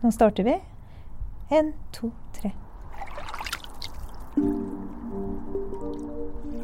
[0.00, 0.54] Nå starter vi.
[1.50, 2.10] En, to,
[2.40, 2.52] tre.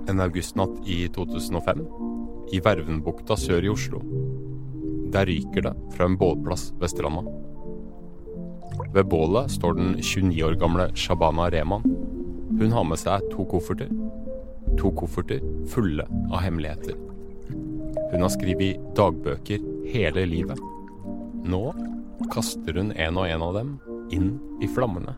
[0.09, 1.81] En augustnatt i 2005,
[2.53, 4.03] i Vervenbukta sør i Oslo.
[5.11, 7.25] Der ryker det fra en bålplass ved stranda.
[8.95, 11.83] Ved bålet står den 29 år gamle Shabana Rehman.
[12.55, 13.91] Hun har med seg to kofferter.
[14.79, 15.43] To kofferter
[15.73, 16.95] fulle av hemmeligheter.
[18.13, 20.63] Hun har skrevet dagbøker hele livet.
[21.45, 21.65] Nå
[22.33, 23.77] kaster hun en og en av dem
[24.15, 25.17] inn i flammene.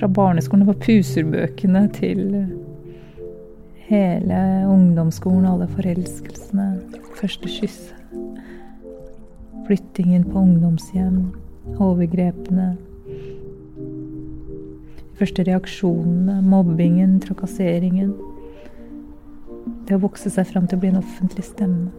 [0.00, 2.22] Fra barneskolen var puserbøkene til
[3.90, 6.68] hele ungdomsskolen, alle forelskelsene,
[7.18, 7.96] første kysset.
[9.66, 11.18] Flyttingen på ungdomshjem,
[11.78, 12.72] overgrepene.
[15.20, 18.14] Første reaksjonene, mobbingen, trakasseringen.
[19.86, 21.90] Det å vokse seg fram til å bli en offentlig stemme.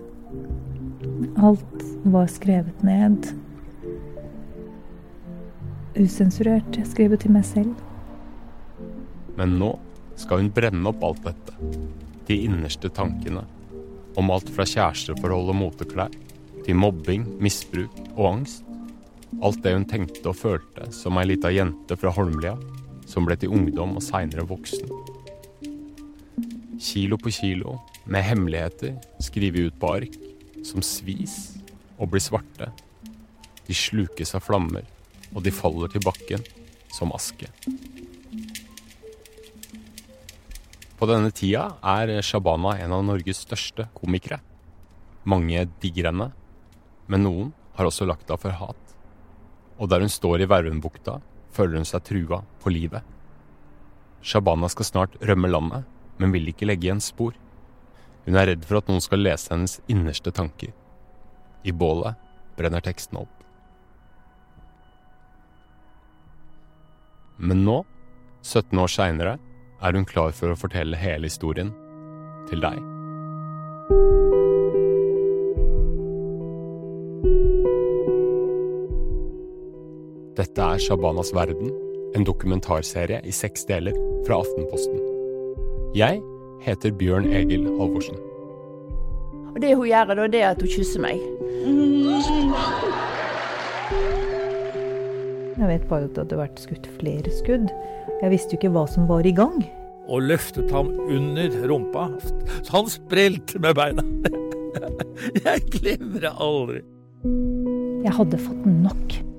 [1.37, 3.27] Alt var skrevet ned.
[5.97, 6.77] Usensurert.
[6.77, 7.75] Jeg skrev til meg selv.
[9.37, 9.73] Men nå
[10.19, 11.71] skal hun brenne opp alt dette.
[12.27, 13.43] De innerste tankene.
[14.17, 16.11] Om alt fra kjæresteforhold og moteklær
[16.65, 18.65] til mobbing, misbruk og angst.
[19.41, 22.57] Alt det hun tenkte og følte som ei lita jente fra Holmlia,
[23.07, 24.89] som ble til ungdom og seinere voksen.
[26.81, 27.77] Kilo på kilo
[28.09, 30.17] med hemmeligheter skrevet ut på ark,
[30.67, 31.57] som svis
[31.97, 32.71] og blir svarte.
[33.67, 34.85] De slukes av flammer,
[35.33, 36.43] og de faller til bakken
[36.91, 37.49] som aske.
[41.01, 44.37] På denne tida er Shabana en av Norges største komikere.
[45.25, 46.27] Mange digger henne,
[47.09, 48.77] men noen har også lagt av for hat.
[49.81, 51.17] Og der hun står i Vervenbukta,
[51.55, 53.01] føler hun seg trua på livet.
[54.21, 55.87] Shabana skal snart rømme landet,
[56.21, 57.33] men vil ikke legge igjen spor.
[58.25, 60.73] Hun er redd for at noen skal lese hennes innerste tanker.
[61.65, 62.17] I bålet
[62.57, 63.33] brenner teksten opp.
[67.41, 67.79] Men nå,
[68.45, 69.37] 17 år seinere,
[69.81, 71.71] er hun klar for å fortelle hele historien
[72.49, 72.77] til deg.
[80.37, 81.73] Dette er Shabanas verden,
[82.15, 83.97] en dokumentarserie i seks deler
[84.27, 85.01] fra Aftenposten.
[85.97, 86.21] Jeg
[86.65, 88.17] heter Bjørn Egil Halvorsen.
[89.51, 91.21] Og det hun gjør da, det er at hun kysser meg.
[95.61, 97.67] Jeg vet bare at det hadde vært skutt flere skudd.
[98.21, 99.59] Jeg visste jo ikke hva som var i gang.
[100.11, 102.07] Og løftet ham under rumpa.
[102.63, 104.05] Så han sprelte med beina.
[105.45, 106.81] Jeg glemmer det aldri.
[108.01, 109.30] Jeg hadde fått nok.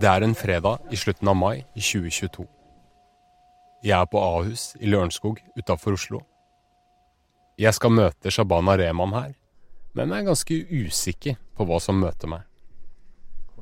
[0.00, 2.46] Det er en fredag i slutten av mai i 2022.
[3.84, 6.20] Jeg er på Ahus i Lørenskog utafor Oslo.
[7.60, 9.34] Jeg skal møte Shabana Rehman her,
[9.92, 12.48] men jeg er ganske usikker på hva som møter meg.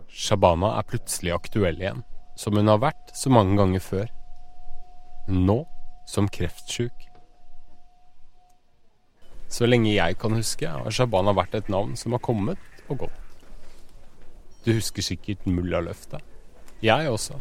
[0.06, 2.04] Shabana er plutselig aktuell igjen,
[2.38, 4.09] som hun har vært så mange ganger før.
[5.27, 5.65] Nå
[6.06, 7.09] som kreftsjuk.
[9.50, 13.28] Så lenge jeg kan huske, har Shabana vært et navn som har kommet og gått.
[14.64, 16.24] Du husker sikkert Mullaløftet.
[16.82, 17.38] Jeg også.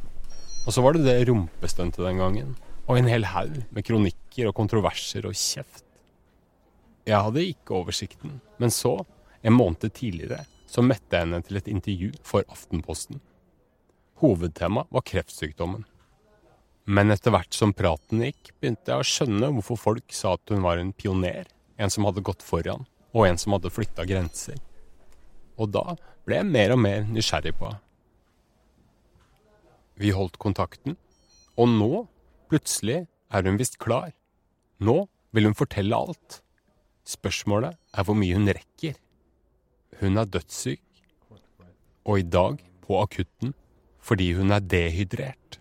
[0.67, 2.55] Og så var det det rumpestuntet den gangen.
[2.87, 5.83] Og en hel haug med kronikker og kontroverser og kjeft.
[7.07, 8.97] Jeg hadde ikke oversikten, men så,
[9.43, 13.21] en måned tidligere, så møtte jeg henne til et intervju for Aftenposten.
[14.19, 15.85] Hovedtemaet var kreftsykdommen.
[16.87, 20.63] Men etter hvert som praten gikk, begynte jeg å skjønne hvorfor folk sa at hun
[20.63, 21.47] var en pioner,
[21.79, 24.59] en som hadde gått foran, og en som hadde flytta grenser.
[25.57, 25.97] Og da
[26.27, 27.83] ble jeg mer og mer nysgjerrig på henne.
[29.97, 30.93] Vi holdt kontakten,
[31.57, 32.03] og nå,
[32.51, 34.11] plutselig, er hun visst klar.
[34.77, 36.41] Nå vil hun fortelle alt.
[37.07, 38.99] Spørsmålet er hvor mye hun rekker.
[40.01, 40.83] Hun er dødssyk,
[42.05, 43.55] og i dag på akutten
[44.07, 45.57] fordi hun er dehydrert.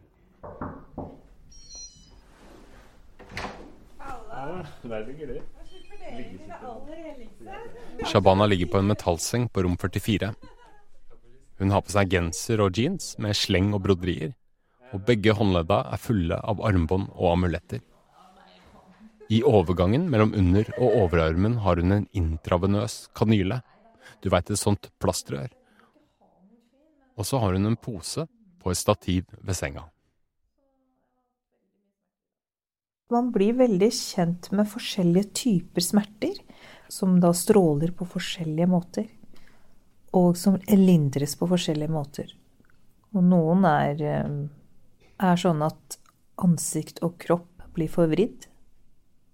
[8.07, 10.31] Shabana ligger på en metallseng på rom 44.
[11.59, 14.37] Hun har på seg genser og jeans med sleng og broderier,
[14.95, 17.83] og begge håndledda er fulle av armbånd og amuletter.
[19.27, 23.59] I overgangen mellom under- og overarmen har hun en intravenøs kanyle.
[24.23, 25.51] Du veit et sånt plastrør.
[27.19, 28.29] Og så har hun en pose
[28.63, 29.89] på et stativ ved senga.
[33.11, 36.39] Man blir veldig kjent med forskjellige typer smerter,
[36.88, 39.06] som da stråler på forskjellige måter.
[40.16, 42.30] Og som lindres på forskjellige måter.
[43.16, 44.03] Og noen er,
[45.18, 45.98] er sånn at
[46.42, 48.48] ansikt og kropp blir forvridd.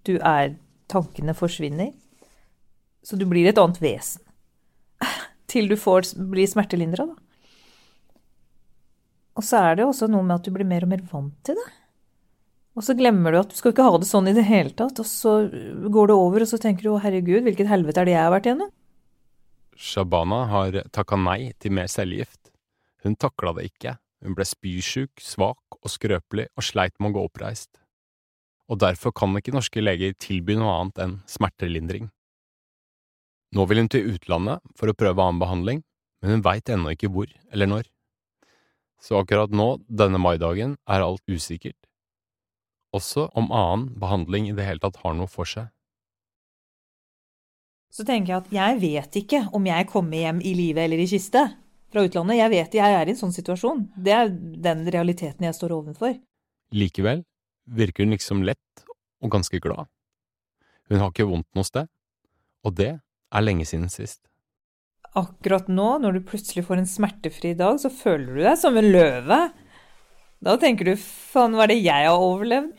[0.07, 0.57] Du er
[0.91, 1.93] Tankene forsvinner.
[3.03, 4.21] Så du blir et annet vesen.
[5.49, 7.15] Til du får bli smertelindra, da.
[9.33, 11.57] Og så er det også noe med at du blir mer og mer vant til
[11.57, 11.69] det.
[12.73, 14.97] Og så glemmer du at du skal ikke ha det sånn i det hele tatt,
[15.01, 15.35] og så
[15.93, 18.33] går det over, og så tenker du å herregud, hvilket helvete er det jeg har
[18.33, 18.71] vært igjennom?
[19.77, 22.49] Shabana har takka nei til mer cellegift.
[23.05, 27.27] Hun takla det ikke, hun ble spysjuk, svak og skrøpelig og sleit med å gå
[27.29, 27.81] oppreist.
[28.71, 32.09] Og derfor kan ikke norske leger tilby noe annet enn smertelindring.
[33.53, 35.83] Nå vil hun til utlandet for å prøve annen behandling,
[36.23, 37.89] men hun veit ennå ikke hvor eller når.
[39.03, 41.77] Så akkurat nå, denne maidagen, er alt usikkert.
[42.93, 45.69] Også om annen behandling i det hele tatt har noe for seg.
[47.93, 51.09] Så tenker jeg at jeg vet ikke om jeg kommer hjem i live eller i
[51.09, 51.43] kiste
[51.93, 52.39] fra utlandet.
[52.39, 53.85] Jeg vet jeg er i en sånn situasjon.
[53.93, 56.15] Det er den realiteten jeg står overfor.
[56.73, 57.21] Likevel
[57.69, 58.85] virker hun liksom lett
[59.21, 59.89] og ganske glad.
[60.89, 61.89] Hun har ikke vondt noe sted,
[62.65, 64.23] og det er lenge siden sist
[65.19, 68.89] akkurat nå, når du plutselig får en smertefri dag, så føler du deg som en
[68.93, 69.39] løve.
[70.43, 72.73] Da tenker du faen, hva er det jeg har overlevd?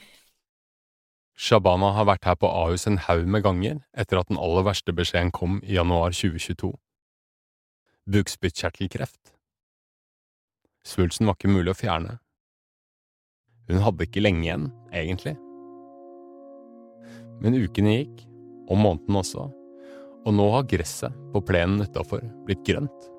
[1.34, 4.92] Shabana har vært her på Ahus en haug med ganger etter at den aller verste
[4.94, 6.70] beskjeden kom i januar 2022.
[8.14, 9.32] Bukspyttkjertelkreft.
[10.84, 12.18] Svulsten var ikke mulig å fjerne.
[13.72, 15.34] Hun hadde ikke lenge igjen, egentlig.
[17.40, 18.26] Men ukene gikk,
[18.68, 19.48] og måneden også,
[20.24, 23.13] og nå har gresset på plenen utafor blitt grønt.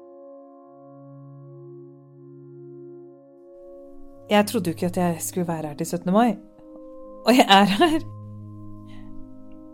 [4.30, 6.12] Jeg trodde jo ikke at jeg skulle være her til 17.
[6.14, 6.36] mai.
[7.26, 8.04] Og jeg er her.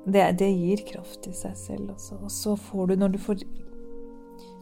[0.05, 2.17] Det, det gir kraft i seg selv også.
[2.23, 3.43] Og så får du, når du får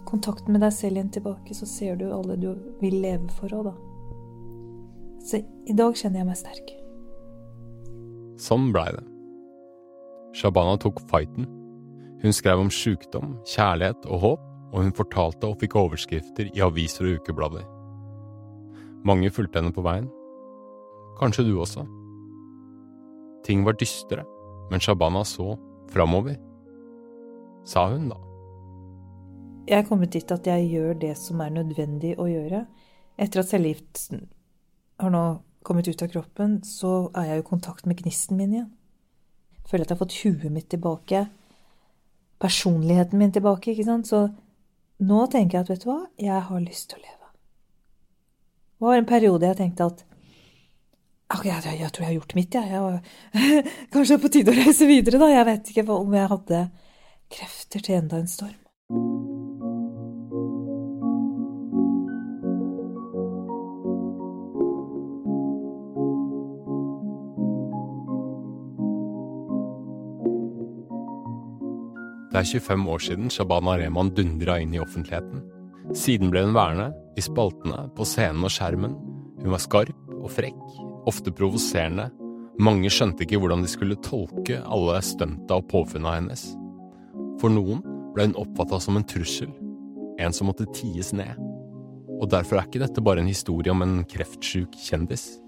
[0.10, 2.50] kontakten med deg selv igjen tilbake, så ser du alle du
[2.82, 3.76] vil leve for òg, da.
[5.30, 6.74] Så i dag kjenner jeg meg sterk.
[8.40, 9.06] Sånn blei det.
[10.38, 11.48] Shabana tok fighten
[12.22, 17.08] hun skrev om sykdom, kjærlighet og håp, og hun fortalte og fikk overskrifter i aviser
[17.08, 17.64] og ukeblader.
[19.08, 20.10] Mange fulgte henne på veien.
[21.20, 21.86] Kanskje du også.
[23.48, 24.26] Ting var dystre,
[24.72, 25.56] men Shabana så
[25.92, 26.38] framover.
[27.68, 28.18] Sa hun, da.
[29.70, 32.64] Jeg er kommet dit at jeg gjør det som er nødvendig å gjøre.
[33.20, 34.28] Etter at cellegiften
[35.00, 35.24] har nå
[35.64, 38.72] kommet ut av kroppen, så er jeg i kontakt med gnisten min igjen.
[39.70, 41.28] Føler at jeg har fått huet mitt tilbake
[42.40, 44.08] personligheten min tilbake, ikke sant.
[44.08, 44.28] Så
[45.04, 47.19] nå tenker jeg at vet du hva, jeg har lyst til å leve.
[48.80, 50.06] Det var en periode jeg tenkte at
[51.36, 52.70] ok, jeg, jeg tror jeg har gjort mitt, jeg.
[52.72, 55.28] jeg kanskje det er på tide å reise videre, da.
[55.34, 56.62] Jeg vet ikke om jeg hadde
[57.36, 58.58] krefter til enda en storm.
[72.30, 75.59] Det er 25 år siden Shabana Rehman dundra inn i offentligheten.
[75.98, 78.94] Siden ble hun værende, i spaltene, på scenen og skjermen.
[79.40, 80.60] Hun var skarp og frekk,
[81.10, 82.10] ofte provoserende.
[82.62, 86.44] Mange skjønte ikke hvordan de skulle tolke alle stunta og påfunna hennes.
[87.42, 87.82] For noen
[88.14, 89.50] ble hun oppfatta som en trussel,
[90.20, 91.40] en som måtte ties ned.
[92.20, 95.40] Og derfor er ikke dette bare en historie om en kreftsjuk kjendis.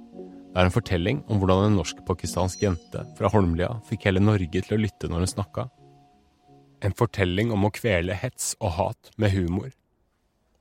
[0.52, 4.76] Det er en fortelling om hvordan en norsk-pakistansk jente fra Holmlia fikk hele Norge til
[4.76, 5.68] å lytte når hun snakka.
[6.82, 9.70] En fortelling om å kvele hets og hat med humor.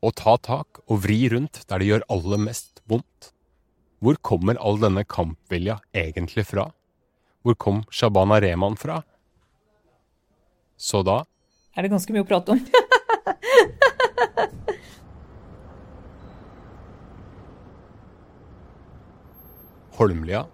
[0.00, 3.36] Å ta tak og vri rundt der det gjør aller mest vondt.
[4.00, 6.72] Hvor kommer all denne kampvilja egentlig fra?
[7.44, 9.02] Hvor kom Shabana Rehman fra?
[10.80, 11.24] Så da
[11.76, 12.60] Er det ganske mye å prate om?
[20.00, 20.46] Holmlia,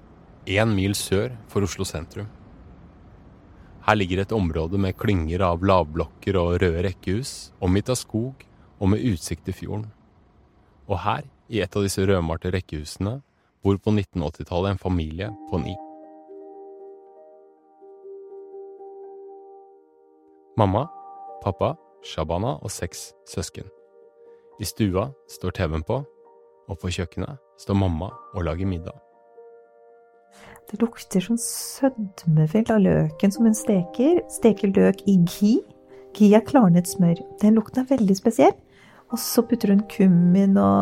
[0.50, 2.26] én mil sør for Oslo sentrum.
[3.86, 8.34] Her ligger et område med klynger av lavblokker og røde rekkehus, omgitt av skog
[8.80, 9.86] og med utsikt til fjorden.
[10.86, 13.20] Og her, i et av disse rødmalte rekkehusene,
[13.62, 15.74] bor på 1980-tallet en familie på ni.
[20.56, 20.86] Mamma,
[21.42, 21.74] pappa,
[22.06, 23.66] Shabana og seks søsken.
[24.60, 25.98] I stua står TV-en på,
[26.66, 28.94] og på kjøkkenet står mamma og lager middag.
[30.66, 34.22] Det lukter sånn sødmefullt av løken som hun steker.
[34.32, 35.60] Steker løk i ghee.
[36.16, 37.20] Ghee er klarnet smør.
[37.42, 38.56] Den lukten er veldig spesiell.
[39.12, 40.78] Og så putter hun kummin og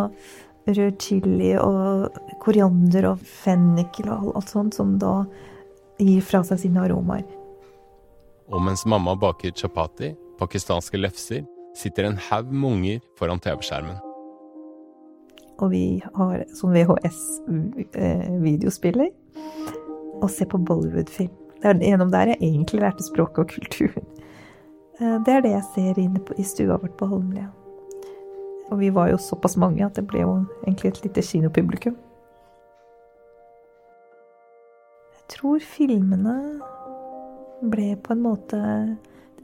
[0.67, 2.09] rød chili og
[2.41, 5.25] koriander og fennikel og alt sånt, som da
[6.01, 7.27] gir fra seg sine aromaer.
[8.53, 11.43] Og mens mamma baker chapati, pakistanske lefser,
[11.77, 13.99] sitter en haug med unger foran TV-skjermen.
[15.63, 19.11] Og vi har sånn VHS-videospiller.
[19.11, 19.15] Eh,
[20.23, 21.31] og ser på Bollywood-film.
[21.61, 24.07] Det er gjennom der jeg egentlig lærte språket og kulturen.
[25.01, 27.49] Eh, det er det jeg ser inne på, i stua vårt på Holmlia.
[28.73, 31.97] Og vi var jo såpass mange at det ble jo egentlig et lite kinopublikum.
[35.15, 36.37] Jeg tror filmene
[37.65, 38.61] ble på en måte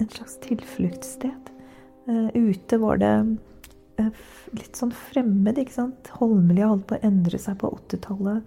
[0.00, 1.52] en slags tilfluktssted.
[2.08, 3.14] Uh, ute var det
[4.00, 4.22] uh,
[4.56, 6.12] litt sånn fremmed, ikke sant.
[6.20, 8.44] Holmlia holdt på å endre seg på 80-tallet.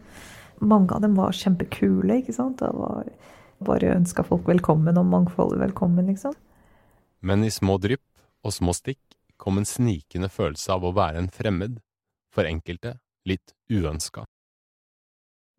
[0.64, 2.62] Mange av dem var kjempekule, ikke sant.
[2.62, 3.10] Det var,
[3.64, 6.34] bare ønska folk velkommen og mangfoldet velkommen, liksom.
[7.24, 8.04] Men i små drypp
[8.44, 9.00] og små stikk
[9.38, 11.80] kom en snikende følelse av å være en fremmed,
[12.34, 12.98] for enkelte
[13.30, 14.24] litt uønska.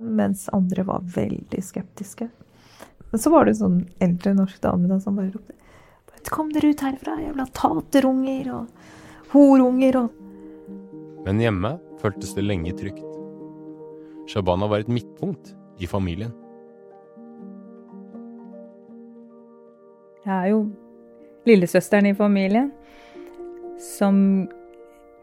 [0.02, 2.28] Mens andre var veldig skeptiske.
[3.10, 5.60] Men så var det en sånn eldre norsk dame da, som bare ropte
[6.32, 10.22] Kom dere ut herfra, jævla taterunger og horunger og
[11.26, 13.04] Men hjemme føltes det lenge trygt.
[14.32, 16.32] Shabana var et midtpunkt i familien.
[20.24, 20.62] Jeg er jo
[21.44, 22.72] lillesøsteren i familien
[23.84, 24.16] som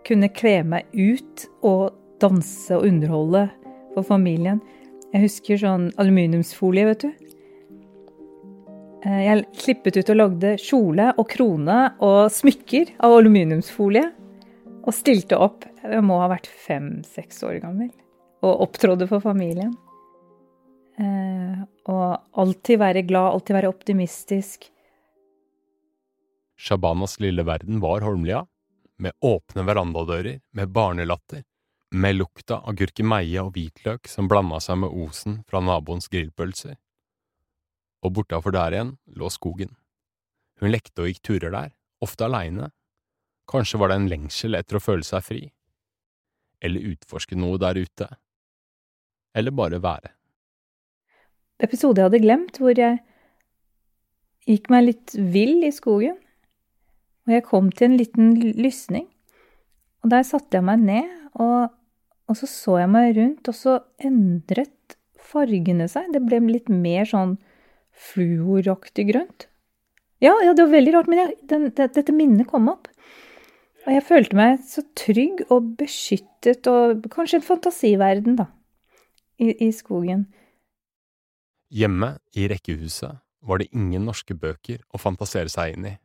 [0.08, 3.48] kunne kle meg ut og danse og underholde
[3.96, 4.62] for familien.
[5.12, 7.12] Jeg husker sånn aluminiumsfolie, vet du.
[9.01, 14.08] Eh, jeg klippet ut og lagde kjole og krone og smykker av aluminiumsfolie.
[14.82, 15.65] Og stilte opp.
[15.84, 17.91] Jeg må ha vært fem-seks år gammel.
[18.41, 19.74] Og opptrådde for familien.
[21.01, 24.70] Eh, og alltid være glad, alltid være optimistisk.
[26.62, 28.44] Shabanas lille verden var Holmlia,
[29.01, 31.43] med åpne verandadører, med barnelatter,
[31.91, 36.77] med lukta av gurkemeie og hvitløk som blanda seg med osen fra naboens grillpølser.
[38.05, 39.74] Og bortafor der igjen lå skogen.
[40.62, 41.74] Hun lekte og gikk turer der,
[42.05, 42.70] ofte aleine.
[43.50, 45.43] Kanskje var det en lengsel etter å føle seg fri.
[46.62, 48.08] Eller utforske noe der ute.
[49.34, 50.13] Eller bare være.
[51.62, 53.01] Episode jeg hadde glemt, hvor jeg
[54.50, 56.21] gikk meg litt vill i skogen.
[57.28, 59.08] Og jeg kom til en liten lysning.
[60.01, 61.70] Og der satte jeg meg ned, og,
[62.28, 66.10] og, så så jeg meg rundt, og så endret fargene seg.
[66.13, 67.38] Det ble litt mer sånn
[68.12, 69.48] fluoraktig grønt.
[70.22, 72.90] Ja, ja, det var veldig rart, men jeg, den, det, dette minnet kom opp.
[73.88, 78.50] Og jeg følte meg så trygg og beskyttet, og kanskje en fantasiverden, da,
[79.42, 80.28] i, i skogen.
[81.74, 85.96] Hjemme i rekkehuset var det ingen norske bøker å fantasere seg inn i.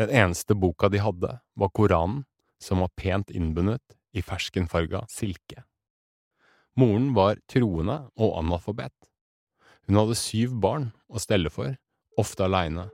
[0.00, 2.24] Den eneste boka de hadde, var Koranen,
[2.62, 5.64] som var pent innbundet i ferskenfarga silke.
[6.78, 8.94] Moren var troende og analfabet.
[9.86, 11.74] Hun hadde syv barn å stelle for,
[12.16, 12.86] ofte aleine.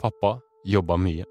[0.00, 1.26] Pappa jobba mye.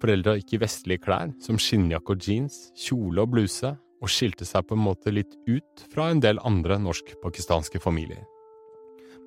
[0.00, 4.64] Foreldra gikk i vestlige klær, som skinnjakke og jeans, kjole og bluse, og skilte seg
[4.64, 8.24] på en måte litt ut fra en del andre norsk-pakistanske familier.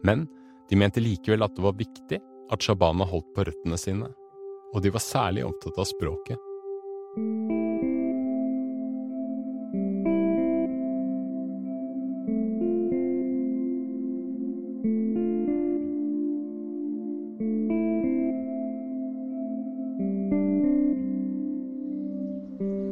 [0.06, 0.26] Men
[0.70, 2.20] de mente likevel at det var viktig
[2.54, 4.10] at Shabana holdt på røttene sine
[4.74, 6.50] og de var særlig opptatt av språket.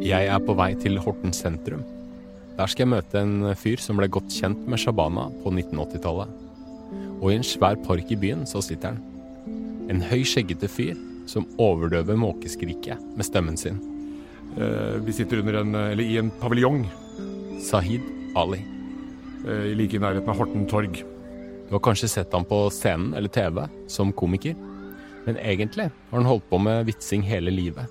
[0.01, 1.83] Jeg er på vei til Horten sentrum.
[2.57, 6.33] Der skal jeg møte en fyr som ble godt kjent med Shabana på 1980-tallet.
[7.21, 8.99] Og i en svær park i byen så sitter han.
[9.89, 10.99] En høy, skjeggete fyr
[11.31, 13.79] som overdøver måkeskriket med stemmen sin.
[14.57, 16.83] Eh, vi sitter en, i en paviljong.
[17.63, 18.03] Sahid
[18.35, 18.59] Ali.
[19.47, 21.03] Eh, like i nærheten av Horten torg.
[21.69, 24.57] Du har kanskje sett ham på scenen eller TV som komiker,
[25.25, 27.87] men egentlig har han holdt på med vitsing hele livet.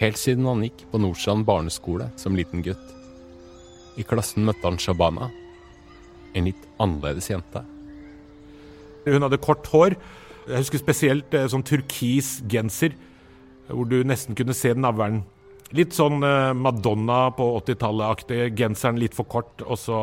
[0.00, 2.90] Helt siden han gikk på Nordstrand barneskole som liten gutt.
[3.94, 5.30] I klassen møtte han Shabana,
[6.34, 7.62] en litt annerledes jente.
[9.06, 9.94] Hun hadde kort hår
[10.48, 12.96] jeg husker spesielt eh, sånn turkis genser,
[13.70, 15.22] hvor du nesten kunne se navlen.
[15.74, 18.42] Litt sånn eh, Madonna på 80-tallet-aktig.
[18.58, 20.00] Genseren litt for kort, og så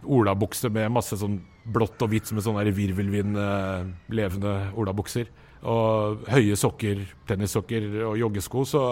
[0.00, 1.38] olabukse med masse sånn
[1.70, 5.30] blått og hvitt en sånn virvelvind-levende eh, olabukser.
[5.60, 8.64] Og høye sokker, tennissokker og joggesko.
[8.64, 8.84] Så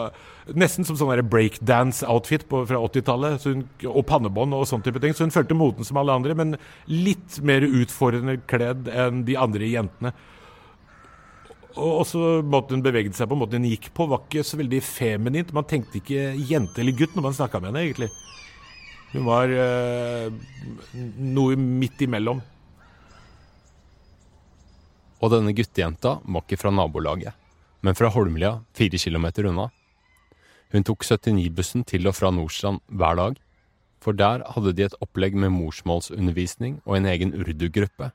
[0.52, 3.46] nesten som sånn breakdance-outfit fra 80-tallet.
[3.88, 5.16] Og pannebånd og sånn type ting.
[5.16, 6.58] Så hun følte moten som alle andre, men
[6.92, 10.12] litt mer utfordrende kledd enn de andre jentene.
[11.78, 14.80] Og også måten hun beveget seg på, måten hun gikk på, var ikke så veldig
[14.82, 15.54] feminint.
[15.54, 18.10] Man tenkte ikke jente eller gutt når man snakka med henne, egentlig.
[19.14, 20.32] Hun var øh,
[21.38, 22.42] noe midt imellom.
[25.18, 27.34] Og denne guttejenta var ikke fra nabolaget,
[27.82, 29.70] men fra Holmlia, fire kilometer unna.
[30.74, 33.38] Hun tok 79-bussen til og fra Nordstrand hver dag,
[34.04, 38.12] for der hadde de et opplegg med morsmålsundervisning og en egen urdu-gruppe.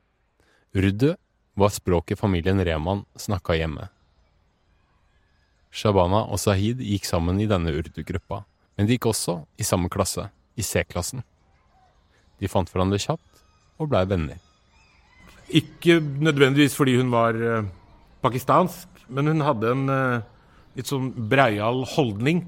[0.78, 1.16] Urdu
[1.54, 3.90] var språket familien Rehman snakka hjemme.
[5.74, 8.44] Shabana og Sahid gikk sammen i denne urdu-gruppa,
[8.78, 11.24] men de gikk også i samme klasse, i C-klassen.
[12.42, 13.44] De fant hverandre kjapt
[13.82, 14.42] og blei venner.
[15.54, 17.66] Ikke nødvendigvis fordi hun var eh,
[18.24, 20.26] pakistansk, men hun hadde en eh,
[20.78, 22.44] litt sånn breial holdning.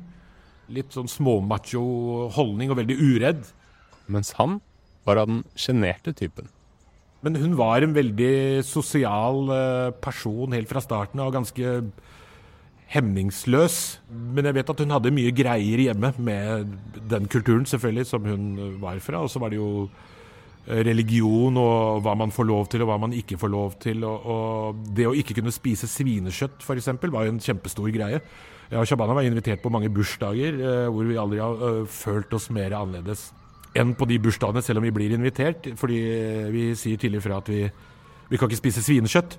[0.74, 1.82] Litt sånn småmacho
[2.34, 3.44] holdning og veldig uredd.
[4.10, 4.60] Mens han
[5.06, 6.50] var av den sjenerte typen.
[7.26, 11.72] Men hun var en veldig sosial eh, person helt fra starten av, ganske
[12.94, 13.78] hemningsløs.
[14.36, 16.76] Men jeg vet at hun hadde mye greier hjemme med
[17.10, 18.52] den kulturen, selvfølgelig, som hun
[18.84, 19.24] var fra.
[19.26, 19.88] Og så var det jo
[20.68, 24.06] eh, religion og hva man får lov til og hva man ikke får lov til.
[24.06, 26.92] Og, og det å ikke kunne spise svinekjøtt f.eks.
[27.02, 28.22] var jo en kjempestor greie.
[28.70, 32.52] Jeg og Shabana var invitert på mange bursdager eh, hvor vi aldri har følt oss
[32.54, 33.32] mer annerledes
[33.76, 35.68] enn på de bursdagene, selv om vi blir invitert.
[35.80, 36.00] Fordi
[36.54, 37.66] vi sier tidlig fra at vi,
[38.30, 39.38] vi kan ikke spise svinekjøtt.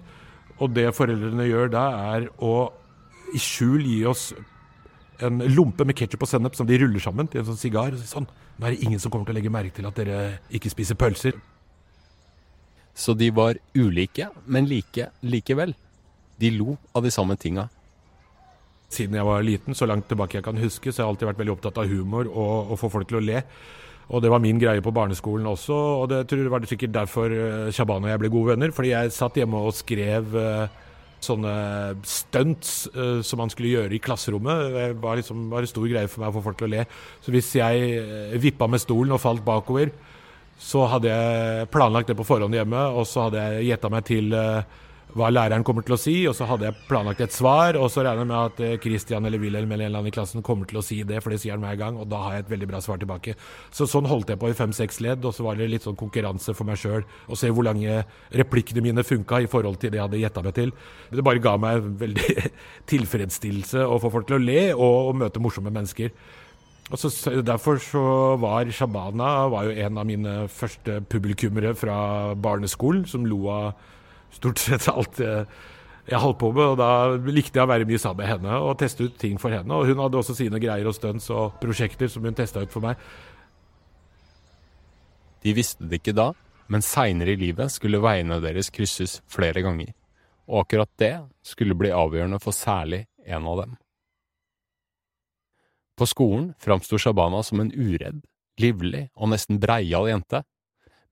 [0.61, 2.69] Og det foreldrene gjør da, er å
[3.35, 4.31] i skjul gi oss
[5.25, 7.97] en lompe med ketsjup og sennep som de ruller sammen til en sånn sigar.
[8.09, 8.29] Sånn.
[8.57, 10.19] Nå er det ingen som kommer til å legge merke til at dere
[10.55, 11.39] ikke spiser pølser.
[12.97, 15.75] Så de var ulike, men like likevel.
[16.41, 17.67] De lo av de samme tinga.
[18.93, 21.41] Siden jeg var liten, så langt tilbake jeg kan huske, så har jeg alltid vært
[21.43, 23.43] veldig opptatt av humor og å få folk til å le.
[24.07, 26.95] Og det var min greie på barneskolen også, og det tror jeg var det sikkert
[26.95, 28.75] derfor eh, Shaban og jeg ble gode venner.
[28.75, 30.69] Fordi jeg satt hjemme og skrev uh,
[31.27, 31.55] sånne
[32.07, 34.69] stunts uh, som man skulle gjøre i klasserommet.
[34.77, 36.87] Det var, liksom, var en stor greie for meg å få folk til å le.
[37.25, 39.91] Så hvis jeg vippa med stolen og falt bakover,
[40.57, 44.31] så hadde jeg planlagt det på forhånd hjemme, og så hadde jeg gjetta meg til
[44.33, 44.63] uh,
[45.17, 48.05] hva læreren kommer til å si, og så hadde jeg planlagt et svar, og så
[48.05, 50.69] regner jeg med at eh, Christian eller Wilhelm eller en eller annen i klassen kommer
[50.69, 52.53] til å si det, for det sier han hver gang, og da har jeg et
[52.53, 53.37] veldig bra svar tilbake.
[53.75, 56.53] Så sånn holdt jeg på i fem-seks ledd, og så var det litt sånn konkurranse
[56.57, 58.03] for meg sjøl å se hvor lange
[58.37, 60.75] replikkene mine funka i forhold til det jeg hadde gjetta meg til.
[61.11, 62.49] Det bare ga meg veldig
[62.93, 66.13] tilfredsstillelse å få folk til å le og, å møte morsomme mennesker.
[66.87, 67.11] Og så,
[67.43, 68.07] Derfor så
[68.39, 71.99] var Shabana var jo en av mine første publikummere fra
[72.39, 73.95] barneskolen, som lo av
[74.35, 75.21] stort sett alt
[76.07, 76.75] jeg holdt på med.
[76.75, 76.91] Og da
[77.33, 79.71] likte jeg å være mye sammen med henne og teste ut ting for henne.
[79.75, 82.85] Og hun hadde også sine greier og stunts og prosjekter som hun testa ut for
[82.85, 83.01] meg.
[85.45, 86.33] De visste det ikke da,
[86.73, 89.93] men seinere i livet skulle veiene deres krysses flere ganger.
[90.47, 91.15] Og akkurat det
[91.47, 93.77] skulle bli avgjørende for særlig en av dem.
[95.97, 98.21] På skolen framsto Shabana som en uredd,
[98.61, 100.43] livlig og nesten breial jente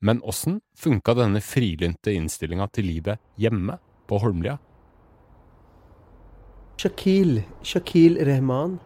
[0.05, 4.59] men åssen funka denne frilynte innstillinga til livet hjemme på Holmlia?
[6.77, 8.77] Shakil, Shakil Rehman.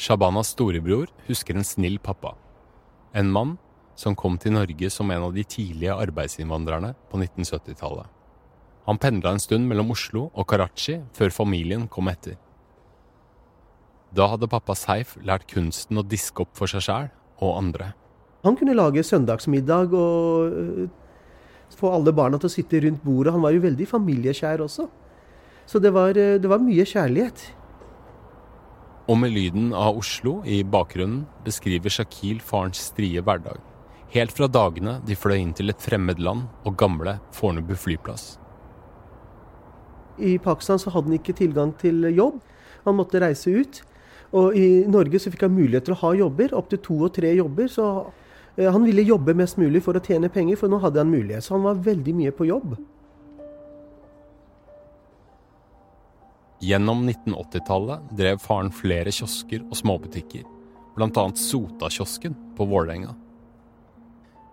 [0.00, 2.32] Shabanas storebror husker en snill pappa.
[3.12, 3.58] En mann
[3.98, 8.06] som kom til Norge som en av de tidlige arbeidsinnvandrerne på 1970-tallet.
[8.88, 12.38] Han pendla en stund mellom Oslo og Karachi før familien kom etter.
[14.16, 17.10] Da hadde pappa Seif lært kunsten å diske opp for seg sjæl
[17.44, 17.92] og andre.
[18.44, 20.88] Han kunne lage søndagsmiddag og øh,
[21.76, 23.34] få alle barna til å sitte rundt bordet.
[23.34, 24.86] Han var jo veldig familieskjær også.
[25.68, 27.42] Så det var, øh, det var mye kjærlighet.
[29.10, 33.58] Og med lyden av Oslo i bakgrunnen beskriver Shakil farens strie hverdag.
[34.14, 38.38] Helt fra dagene de fløy inn til et fremmed land og gamle Fornebu flyplass.
[40.18, 42.40] I Pakistan så hadde han ikke tilgang til jobb.
[42.86, 43.82] Han måtte reise ut.
[44.32, 47.34] Og i Norge så fikk han mulighet til å ha jobber, opptil to og tre
[47.34, 47.68] jobber.
[47.68, 51.12] Så Eh, han ville jobbe mest mulig for å tjene penger, for nå hadde han
[51.12, 51.46] mulighet.
[51.46, 52.74] Så han var veldig mye på jobb.
[56.60, 60.44] Gjennom 1980-tallet drev faren flere kiosker og småbutikker,
[60.96, 61.22] bl.a.
[61.40, 63.14] Sotakiosken på Vålerenga.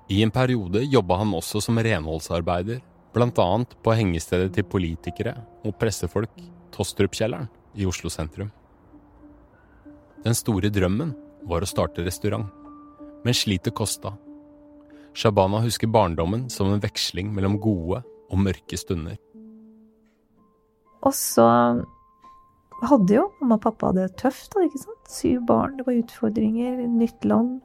[0.07, 2.79] I en periode jobba han også som renholdsarbeider,
[3.11, 3.47] bl.a.
[3.83, 6.31] på hengestedet til politikere og pressefolk,
[6.71, 8.53] Tostrup-kjelleren i Oslo sentrum.
[10.23, 11.11] Den store drømmen
[11.47, 12.47] var å starte restaurant
[13.27, 14.13] men slitet kosta.
[15.17, 17.99] Shabana husker barndommen som en veksling mellom gode
[18.31, 19.17] og mørke stunder.
[21.03, 21.47] Og så
[22.87, 25.11] hadde jo mamma og pappa det tøft, da, ikke sant?
[25.11, 27.59] Syv barn, det var utfordringer, nytt land.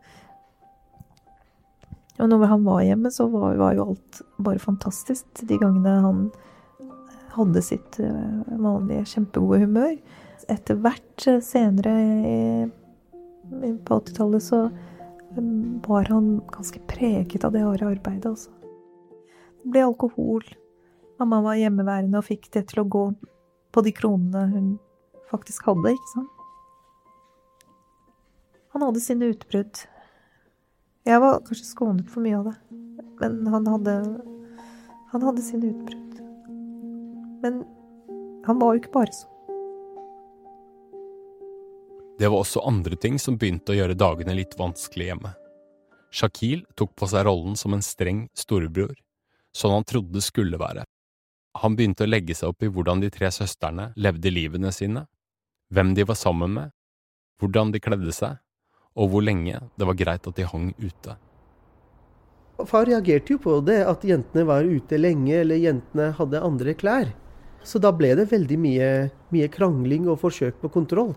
[2.19, 5.31] Og når han var hjemme, så var, var jo alt bare fantastisk.
[5.47, 6.23] De gangene han
[7.37, 9.95] hadde sitt eh, vanlige kjempegode humør.
[10.51, 11.99] Etter hvert eh, senere
[13.87, 14.67] på 80-tallet så
[15.87, 18.51] var han ganske preget av det harde arbeidet, altså.
[19.63, 20.45] Det ble alkohol.
[21.21, 23.05] Mamma var hjemmeværende og fikk det til å gå
[23.73, 24.69] på de kronene hun
[25.31, 26.39] faktisk hadde, ikke sant.
[28.73, 29.83] Han hadde sine utbrudd.
[31.09, 32.57] Jeg var kanskje skånet for mye av det,
[33.21, 33.97] men han hadde
[35.13, 36.21] Han hadde sine utbrudd.
[37.43, 37.59] Men
[38.47, 39.32] han var jo ikke bare sånn.
[42.19, 45.33] Det var også andre ting som begynte å gjøre dagene litt vanskelig hjemme.
[46.13, 48.93] Shakil tok på seg rollen som en streng storebror,
[49.57, 50.85] sånn han trodde det skulle være.
[51.61, 55.07] Han begynte å legge seg opp i hvordan de tre søstrene levde livene sine,
[55.73, 56.73] hvem de var sammen med,
[57.41, 58.37] hvordan de kledde seg,
[58.93, 61.17] og hvor lenge det var greit at de hang ute.
[62.69, 67.11] Far reagerte jo på det, at jentene var ute lenge, eller jentene hadde andre klær.
[67.65, 68.91] Så da ble det veldig mye,
[69.33, 71.15] mye krangling og forsøk på kontroll.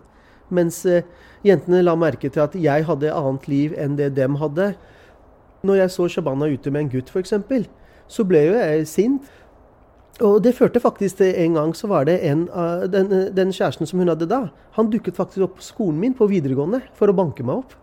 [0.54, 1.06] Mens eh,
[1.46, 4.74] jentene la merke til at jeg hadde annet liv enn det dem hadde.
[5.66, 7.34] Når jeg så Shabana ute med en gutt, f.eks.,
[8.06, 9.30] så ble jo jeg sint.
[10.24, 13.88] Og det førte faktisk til en gang så var det en av den, den, kjæresten
[13.88, 14.46] som hun hadde da,
[14.78, 17.74] han dukket faktisk opp på skolen min på videregående for å banke meg opp.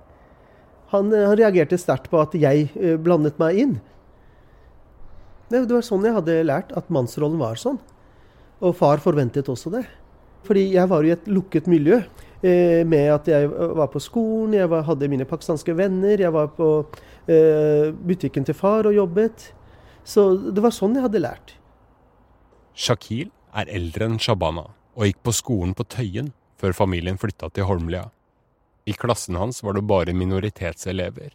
[0.95, 2.71] Han, han reagerte sterkt på at jeg
[3.06, 3.76] blandet meg inn.
[5.54, 7.78] Det, det var sånn jeg hadde lært at mannsrollen var sånn.
[8.63, 9.84] Og far forventet også det.
[10.47, 12.02] Fordi jeg var i et lukket miljø.
[12.43, 16.49] Eh, med at jeg var på skolen, jeg var, hadde mine pakistanske venner, jeg var
[16.51, 16.69] på
[17.32, 19.53] eh, butikken til far og jobbet.
[20.03, 21.53] Så det var sånn jeg hadde lært.
[22.75, 27.69] Shakil er eldre enn Shabana og gikk på skolen på Tøyen før familien flytta til
[27.69, 28.10] Holmlia.
[28.84, 31.32] I klassen hans var det bare minoritetselever.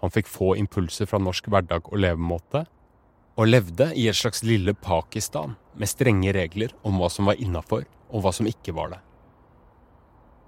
[0.00, 2.64] Han fikk få impulser fra norsk hverdag og levemåte,
[3.36, 7.84] og levde i et slags lille Pakistan med strenge regler om hva som var innafor
[8.08, 9.02] og hva som ikke var det.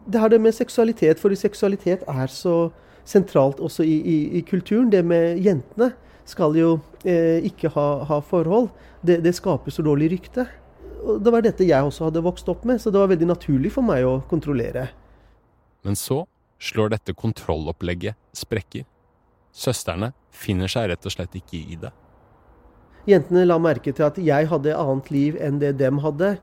[0.09, 2.71] Det har det med seksualitet, fordi seksualitet er så
[3.09, 4.90] sentralt også i, i, i kulturen.
[4.92, 5.92] Det med jentene
[6.29, 8.71] skal jo eh, ikke ha, ha forhold.
[9.05, 10.47] Det, det, skaper så dårlig rykte.
[11.05, 13.73] Og det var dette jeg også hadde vokst opp med, så det var veldig naturlig
[13.75, 14.88] for meg å kontrollere.
[15.87, 16.25] Men så
[16.59, 18.85] slår dette kontrollopplegget sprekker.
[19.55, 21.92] Søstrene finner seg rett og slett ikke i det.
[23.09, 26.35] Jentene la merke til at jeg hadde annet liv enn det dem hadde.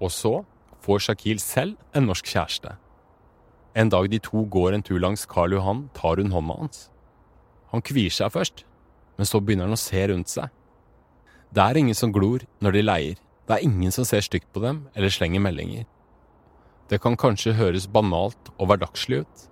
[0.00, 0.38] Og så
[0.86, 2.76] får Shakil selv en norsk kjæreste.
[3.76, 6.86] En dag de to går en tur langs Karl Johan, tar hun hånda hans.
[7.72, 8.62] Han kvier seg først,
[9.18, 10.52] men så begynner han å se rundt seg.
[11.52, 14.62] Det er ingen som glor når de leier, det er ingen som ser stygt på
[14.62, 15.84] dem eller slenger meldinger.
[16.90, 19.44] Det kan kanskje høres banalt og hverdagslig ut,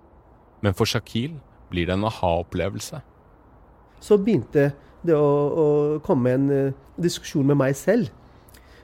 [0.63, 1.35] men for Shakil
[1.71, 3.01] blir det en aha-opplevelse.
[3.99, 4.69] Så begynte
[5.05, 5.67] det å, å
[6.05, 8.11] komme en uh, diskusjon med meg selv.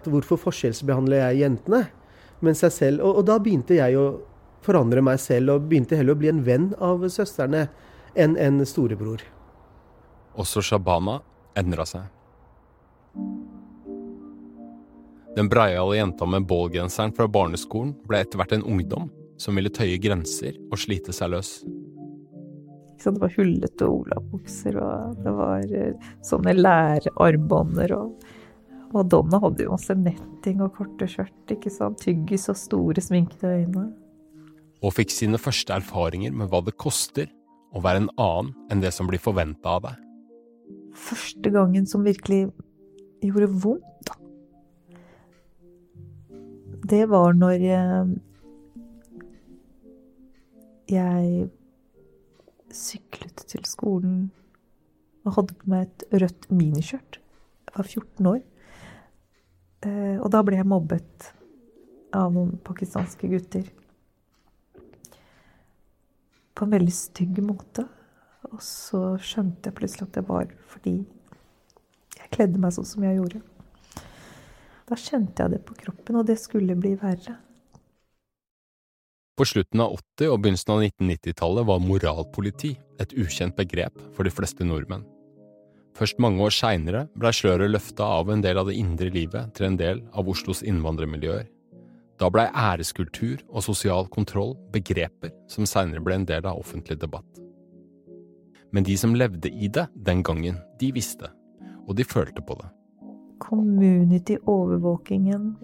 [0.04, 1.86] Hvorfor forskjellsbehandler jeg jentene?
[2.42, 3.04] Men seg selv.
[3.06, 4.08] Og, og, da begynte jeg å
[4.66, 7.68] forandre meg selv, og begynte heller å bli en venn av søstrene
[8.18, 9.24] enn en storebror.
[10.40, 11.20] Også Shabana
[11.58, 12.10] endra seg.
[15.36, 19.08] Den breiale jenta med bålgenseren fra barneskolen ble etter hvert en ungdom
[19.40, 21.54] som ville tøye grenser og slite seg løs.
[23.02, 27.96] Det var hullete olabukser, og det var eh, sånne lærarmbånder.
[27.98, 28.28] Og
[28.96, 32.02] Madonna hadde jo masse netting og korte skjørt, ikke sant.
[32.04, 33.88] Tyggis og store sminkede øyne.
[34.82, 37.30] Og fikk sine første erfaringer med hva det koster
[37.72, 40.08] å være en annen enn det som blir forventa av deg
[40.98, 42.50] første gangen som virkelig
[43.22, 44.18] gjorde vondt, da.
[46.92, 48.20] Det var når jeg,
[50.92, 51.50] jeg
[52.76, 54.32] syklet til skolen
[55.28, 57.20] og hadde på meg et rødt miniskjørt.
[57.70, 58.42] Jeg var 14 år.
[59.82, 61.32] Eh, og da ble jeg mobbet
[62.14, 63.66] av noen pakistanske gutter.
[66.54, 67.88] På en veldig stygg måte.
[68.52, 70.98] Og så skjønte jeg plutselig at det var fordi
[72.18, 73.42] jeg kledde meg sånn som jeg gjorde.
[74.92, 77.38] Da kjente jeg det på kroppen, og det skulle bli verre.
[79.40, 84.34] På slutten av 80- og begynnelsen av 1990-tallet var moralpoliti et ukjent begrep for de
[84.34, 85.06] fleste nordmenn.
[85.98, 89.66] Først mange år seinere blei sløret løfta av en del av det indre livet til
[89.68, 91.46] en del av Oslos innvandrermiljøer.
[92.22, 97.32] Da blei æreskultur og sosial kontroll begreper som seinere ble en del av offentlig debatt.
[98.72, 101.28] Men de som levde i det den gangen, de visste,
[101.88, 102.70] og de følte på det.
[103.42, 105.56] Community-overvåkingen,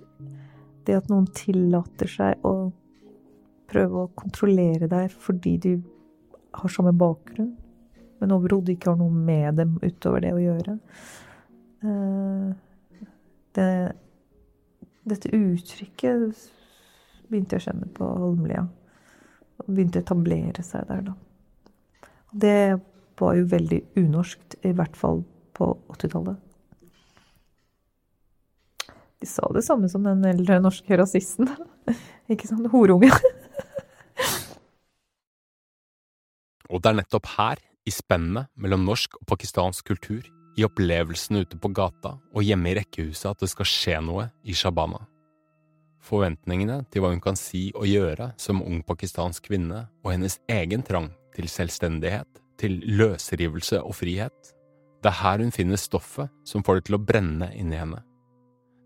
[0.84, 2.72] det at noen tillater seg å
[3.72, 5.82] prøve å kontrollere deg fordi du
[6.58, 7.54] har samme bakgrunn,
[8.22, 10.78] men overhodet ikke har noe med dem utover det å gjøre.
[11.86, 12.50] Eh,
[13.58, 13.72] det,
[15.08, 16.48] dette uttrykket
[17.28, 18.66] begynte jeg å kjenne på Holmlia.
[19.58, 21.16] Og begynte å etablere seg der, da.
[22.38, 22.60] Det
[23.18, 25.24] var jo veldig unorskt, i hvert fall
[25.58, 26.44] på 80-tallet.
[29.18, 31.50] De sa det samme som den eldre norske rasisten.
[32.32, 32.68] Ikke sant?
[32.70, 33.10] Horunge.
[36.68, 40.26] og det er nettopp her, i spennet mellom norsk og pakistansk kultur,
[40.58, 44.56] i opplevelsene ute på gata og hjemme i rekkehuset at det skal skje noe i
[44.58, 45.04] Shabana.
[46.08, 50.84] Forventningene til hva hun kan si og gjøre som ung pakistansk kvinne, og hennes egen
[50.88, 54.54] trang til selvstendighet, til løsrivelse og frihet,
[55.04, 58.02] det er her hun finner stoffet som får det til å brenne inni henne.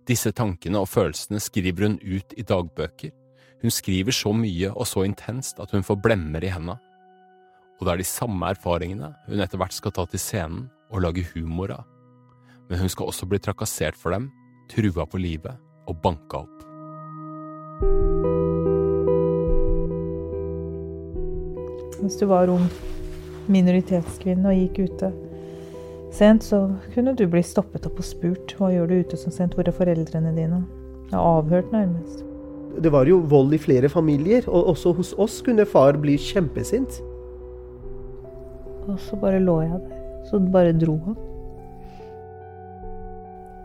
[0.09, 3.13] Disse tankene og følelsene skriver hun ut i dagbøker.
[3.61, 6.79] Hun skriver så mye og så intenst at hun får blemmer i henda.
[7.81, 11.23] Og det er de samme erfaringene hun etter hvert skal ta til scenen og lage
[11.31, 11.87] humor av.
[12.69, 14.27] Men hun skal også bli trakassert for dem,
[14.69, 15.57] trua på livet
[15.89, 16.61] og banka opp.
[22.05, 22.69] Hvis du var ung
[23.49, 25.09] minoritetskvinne og gikk ute
[26.13, 29.57] sent, så kunne du bli stoppet opp og spurt hva gjør du ute så sent,
[29.57, 30.61] hvor er foreldrene dine?
[31.09, 32.27] Ja, avhørt, nærmest.
[32.77, 37.01] Det var jo vold i flere familier, og også hos oss kunne far bli kjempesint.
[38.87, 39.99] Og så bare lå jeg der.
[40.29, 41.19] Så bare dro han.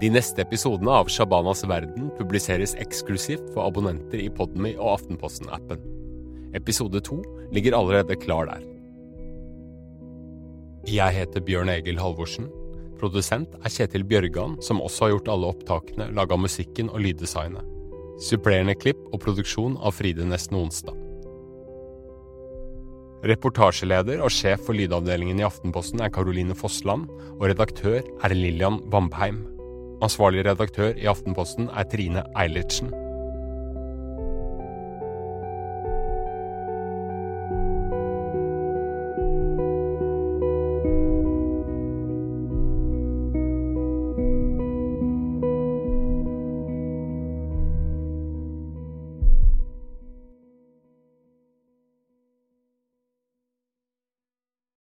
[0.00, 5.80] De neste episodene av Shabanas verden publiseres eksklusivt for abonnenter i Podme og Aftenposten-appen.
[6.56, 8.60] Episode to ligger allerede klar der.
[10.86, 12.50] Jeg heter Bjørn Egil Halvorsen.
[13.00, 17.64] Produsent er Kjetil Bjørgan, som også har gjort alle opptakene, laga musikken og lyddesignet.
[18.22, 21.05] Supplerende klipp og produksjon av Fride Nesten Onsdag.
[23.26, 27.08] Reportasjeleder og sjef for lydavdelingen i Aftenposten er Caroline Fossland,
[27.38, 29.40] og redaktør er Lillian Vambheim.
[30.04, 32.92] Ansvarlig redaktør i Aftenposten er Trine Eilertsen.